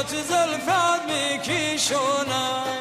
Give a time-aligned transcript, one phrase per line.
[0.00, 2.80] حجت زلفت میکشونم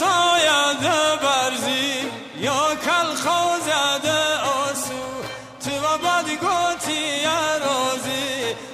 [0.00, 0.27] song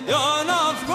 [0.08, 0.86] یا نفت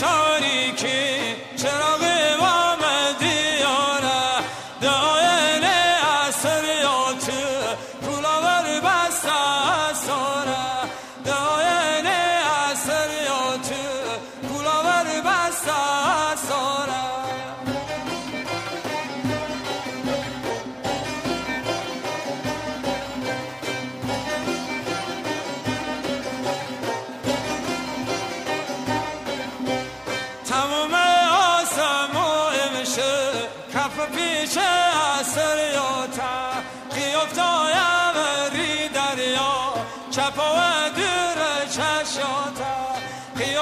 [0.00, 1.11] تاریکی
[33.96, 34.50] زخم پیش
[35.24, 39.74] سر یا تقی افتایم امری دریا
[40.10, 42.76] چپا و دور چشاتا
[43.38, 43.56] قی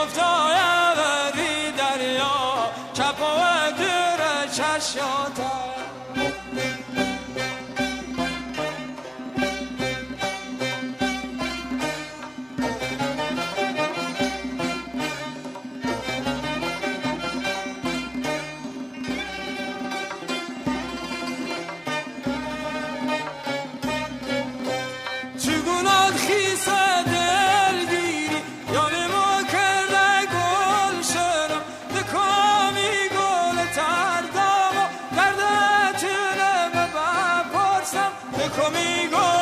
[38.71, 39.40] conmigo.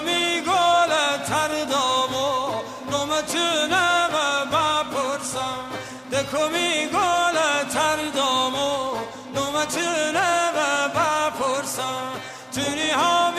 [0.00, 0.92] می گل
[1.28, 2.50] تردام و
[2.90, 4.10] نمتونم
[4.52, 5.64] بپرسم.
[6.12, 7.38] دکو می گل
[7.74, 8.96] تردام و
[9.34, 10.54] نمتونم
[10.94, 12.12] بپرسم.
[12.54, 13.35] تونی هم